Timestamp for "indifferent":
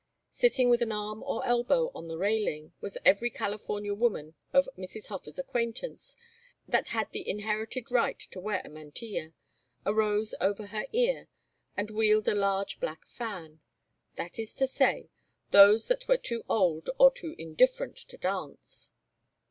17.37-17.95